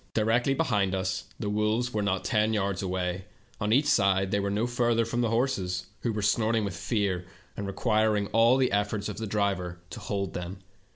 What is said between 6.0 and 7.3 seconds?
were snorting with fear,